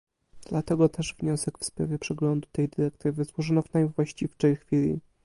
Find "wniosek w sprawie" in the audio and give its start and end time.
1.19-1.99